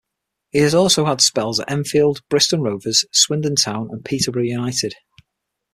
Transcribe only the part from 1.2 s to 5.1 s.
spells at Enfield, Bristol Rovers, Swindon Town and Peterborough United.